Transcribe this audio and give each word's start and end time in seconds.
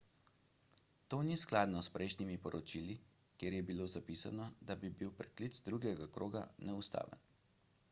to 1.13 1.17
ni 1.27 1.35
skladno 1.41 1.83
s 1.87 1.91
prejšnjimi 1.97 2.37
poročili 2.45 2.95
kjer 3.43 3.59
je 3.59 3.67
bilo 3.69 3.89
zapisano 3.97 4.49
da 4.71 4.81
bi 4.87 4.93
bil 5.03 5.15
preklic 5.21 5.63
drugega 5.71 6.11
kroga 6.19 6.45
neustaven 6.71 7.25